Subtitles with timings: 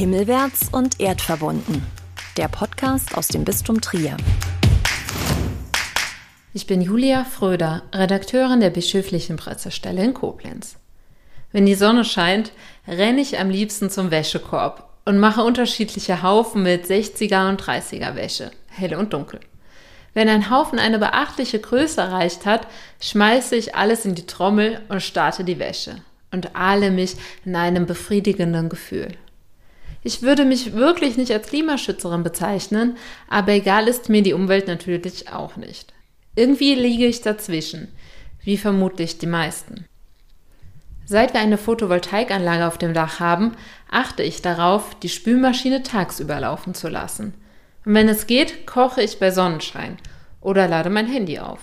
[0.00, 1.84] Himmelwärts und erdverbunden.
[2.38, 4.16] Der Podcast aus dem Bistum Trier.
[6.54, 10.76] Ich bin Julia Fröder, Redakteurin der bischöflichen Pressestelle in Koblenz.
[11.52, 12.52] Wenn die Sonne scheint,
[12.88, 18.52] renne ich am liebsten zum Wäschekorb und mache unterschiedliche Haufen mit 60er und 30er Wäsche,
[18.68, 19.40] hell und dunkel.
[20.14, 22.66] Wenn ein Haufen eine beachtliche Größe erreicht hat,
[23.02, 25.96] schmeiße ich alles in die Trommel und starte die Wäsche
[26.32, 29.18] und ahle mich in einem befriedigenden Gefühl.
[30.02, 32.96] Ich würde mich wirklich nicht als Klimaschützerin bezeichnen,
[33.28, 35.92] aber egal ist mir die Umwelt natürlich auch nicht.
[36.34, 37.88] Irgendwie liege ich dazwischen,
[38.42, 39.84] wie vermutlich die meisten.
[41.04, 43.56] Seit wir eine Photovoltaikanlage auf dem Dach haben,
[43.90, 47.34] achte ich darauf, die Spülmaschine tagsüber laufen zu lassen.
[47.84, 49.98] Und wenn es geht, koche ich bei Sonnenschein
[50.40, 51.60] oder lade mein Handy auf.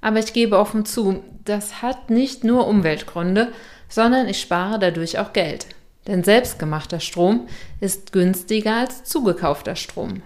[0.00, 3.52] Aber ich gebe offen zu, das hat nicht nur Umweltgründe,
[3.88, 5.66] sondern ich spare dadurch auch Geld.
[6.08, 7.46] Denn selbstgemachter Strom
[7.80, 10.22] ist günstiger als zugekaufter Strom.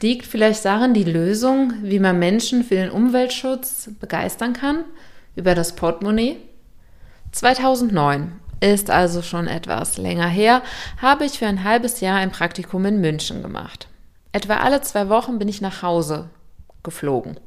[0.00, 4.84] Liegt vielleicht darin die Lösung, wie man Menschen für den Umweltschutz begeistern kann?
[5.34, 6.36] Über das Portemonnaie?
[7.32, 10.62] 2009 ist also schon etwas länger her,
[11.02, 13.88] habe ich für ein halbes Jahr ein Praktikum in München gemacht.
[14.32, 16.30] Etwa alle zwei Wochen bin ich nach Hause
[16.84, 17.40] geflogen.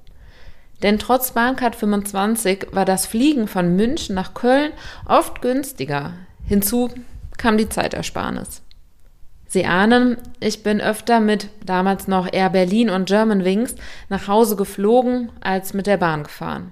[0.84, 4.72] Denn trotz Bahncard 25 war das Fliegen von München nach Köln
[5.06, 6.14] oft günstiger.
[6.46, 6.90] Hinzu
[7.40, 8.62] kam die Zeitersparnis.
[9.48, 13.74] Sie ahnen, ich bin öfter mit damals noch Air Berlin und Germanwings
[14.10, 16.72] nach Hause geflogen als mit der Bahn gefahren.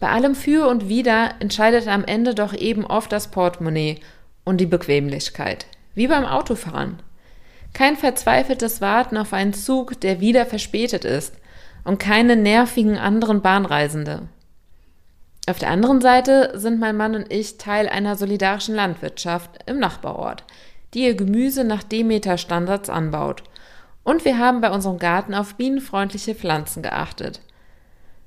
[0.00, 4.00] Bei allem Für und Wider entscheidet am Ende doch eben oft das Portemonnaie
[4.44, 7.02] und die Bequemlichkeit, wie beim Autofahren.
[7.74, 11.34] Kein verzweifeltes Warten auf einen Zug, der wieder verspätet ist,
[11.84, 14.22] und keine nervigen anderen Bahnreisende.
[15.48, 20.44] Auf der anderen Seite sind mein Mann und ich Teil einer solidarischen Landwirtschaft im Nachbarort,
[20.92, 23.42] die ihr Gemüse nach Demeter-Standards anbaut.
[24.04, 27.40] Und wir haben bei unserem Garten auf bienenfreundliche Pflanzen geachtet.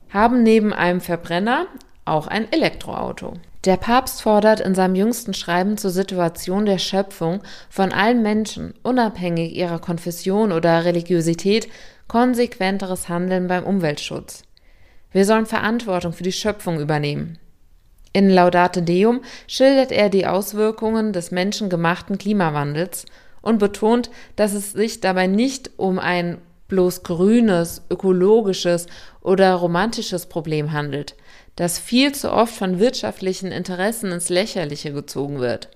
[0.10, 1.68] Haben neben einem Verbrenner
[2.06, 3.36] auch ein Elektroauto.
[3.66, 9.56] Der Papst fordert in seinem jüngsten Schreiben zur Situation der Schöpfung von allen Menschen, unabhängig
[9.56, 11.70] ihrer Konfession oder Religiosität,
[12.08, 14.42] konsequenteres Handeln beim Umweltschutz.
[15.12, 17.38] Wir sollen Verantwortung für die Schöpfung übernehmen.
[18.14, 23.06] In Laudate Deum schildert er die Auswirkungen des menschengemachten Klimawandels
[23.42, 28.88] und betont, dass es sich dabei nicht um ein bloß grünes, ökologisches
[29.22, 31.16] oder romantisches Problem handelt,
[31.56, 35.70] das viel zu oft von wirtschaftlichen Interessen ins Lächerliche gezogen wird,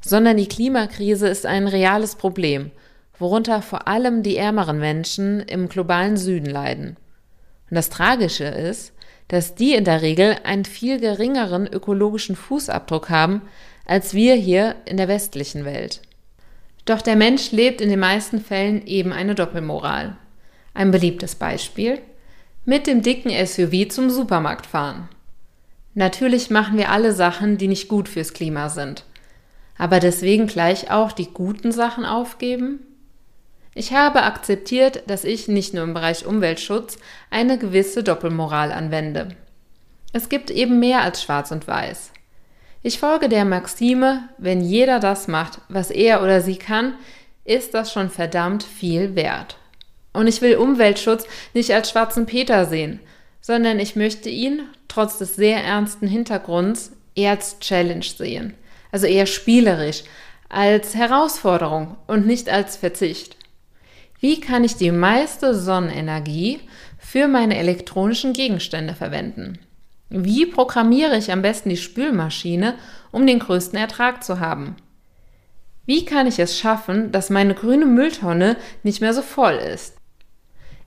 [0.00, 2.72] sondern die Klimakrise ist ein reales Problem,
[3.18, 6.96] worunter vor allem die ärmeren Menschen im globalen Süden leiden.
[7.70, 8.92] Und das Tragische ist,
[9.28, 13.42] dass die in der Regel einen viel geringeren ökologischen Fußabdruck haben
[13.84, 16.02] als wir hier in der westlichen Welt.
[16.84, 20.16] Doch der Mensch lebt in den meisten Fällen eben eine Doppelmoral.
[20.74, 21.98] Ein beliebtes Beispiel
[22.64, 25.08] mit dem dicken SUV zum Supermarkt fahren.
[25.94, 29.04] Natürlich machen wir alle Sachen, die nicht gut fürs Klima sind.
[29.78, 32.80] Aber deswegen gleich auch die guten Sachen aufgeben?
[33.78, 36.98] Ich habe akzeptiert, dass ich nicht nur im Bereich Umweltschutz
[37.30, 39.28] eine gewisse Doppelmoral anwende.
[40.12, 42.10] Es gibt eben mehr als schwarz und weiß.
[42.82, 46.94] Ich folge der Maxime, wenn jeder das macht, was er oder sie kann,
[47.44, 49.58] ist das schon verdammt viel wert.
[50.12, 51.24] Und ich will Umweltschutz
[51.54, 52.98] nicht als schwarzen Peter sehen,
[53.40, 58.54] sondern ich möchte ihn, trotz des sehr ernsten Hintergrunds, eher als Challenge sehen.
[58.90, 60.02] Also eher spielerisch,
[60.48, 63.37] als Herausforderung und nicht als Verzicht.
[64.20, 66.60] Wie kann ich die meiste Sonnenenergie
[66.98, 69.60] für meine elektronischen Gegenstände verwenden?
[70.10, 72.74] Wie programmiere ich am besten die Spülmaschine,
[73.12, 74.74] um den größten Ertrag zu haben?
[75.86, 79.96] Wie kann ich es schaffen, dass meine grüne Mülltonne nicht mehr so voll ist?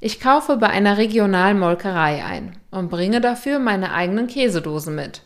[0.01, 5.21] Ich kaufe bei einer regionalen Molkerei ein und bringe dafür meine eigenen Käsedosen mit.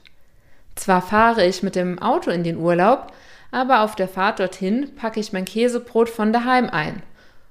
[0.75, 3.13] Zwar fahre ich mit dem Auto in den Urlaub,
[3.51, 7.01] aber auf der Fahrt dorthin packe ich mein Käsebrot von daheim ein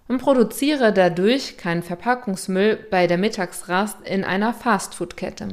[0.08, 5.48] und produziere dadurch keinen Verpackungsmüll bei der Mittagsrast in einer Fastfood-Kette.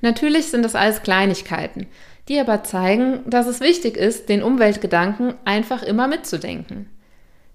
[0.00, 1.86] Natürlich sind das alles Kleinigkeiten,
[2.28, 6.88] die aber zeigen, dass es wichtig ist, den Umweltgedanken einfach immer mitzudenken.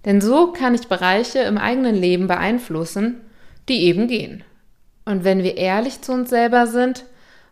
[0.06, 3.22] Denn so kann ich Bereiche im eigenen Leben beeinflussen,
[3.68, 4.44] die eben gehen.
[5.04, 7.06] Und wenn wir ehrlich zu uns selber sind,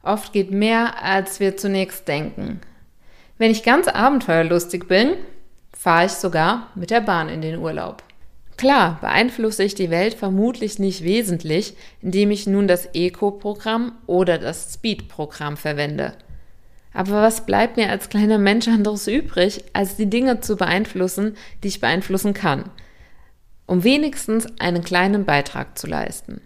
[0.04, 2.62] oft geht mehr, als wir zunächst denken.
[3.38, 5.16] Wenn ich ganz abenteuerlustig bin,
[5.86, 8.02] fahre ich sogar mit der Bahn in den Urlaub.
[8.58, 14.74] Klar beeinflusse ich die Welt vermutlich nicht wesentlich, indem ich nun das Eco-Programm oder das
[14.74, 16.14] Speed-Programm verwende.
[16.92, 21.68] Aber was bleibt mir als kleiner Mensch anderes übrig, als die Dinge zu beeinflussen, die
[21.68, 22.72] ich beeinflussen kann,
[23.68, 26.42] um wenigstens einen kleinen Beitrag zu leisten?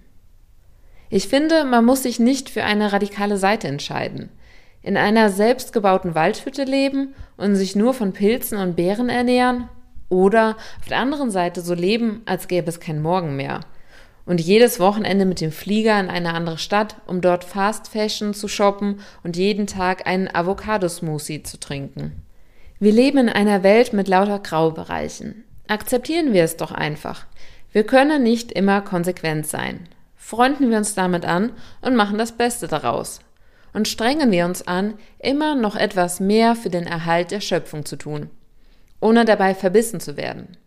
[1.09, 4.31] Ich finde, man muss sich nicht für eine radikale Seite entscheiden.
[4.81, 9.69] In einer selbstgebauten Waldhütte leben und sich nur von Pilzen und Beeren ernähren
[10.09, 13.61] oder auf der anderen Seite so leben, als gäbe es kein Morgen mehr.
[14.25, 18.47] Und jedes Wochenende mit dem Flieger in eine andere Stadt, um dort Fast Fashion zu
[18.47, 22.23] shoppen und jeden Tag einen Avocado-Smoothie zu trinken.
[22.79, 25.43] Wir leben in einer Welt mit lauter Graubereichen.
[25.67, 27.25] Akzeptieren wir es doch einfach.
[27.71, 29.87] Wir können nicht immer konsequent sein
[30.29, 33.19] freunden wir uns damit an und machen das Beste daraus.
[33.74, 37.95] Und strengen wir uns an, immer noch etwas mehr für den Erhalt der Schöpfung zu
[37.95, 38.30] tun,
[39.00, 40.57] ohne dabei verbissen zu werden.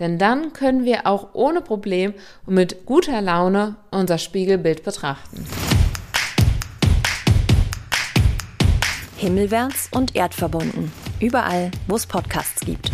[0.00, 2.14] Denn dann können wir auch ohne Problem
[2.46, 5.46] und mit guter Laune unser Spiegelbild betrachten.
[9.16, 10.90] Himmelwärts und erdverbunden.
[11.20, 12.90] Überall, wo es Podcasts gibt.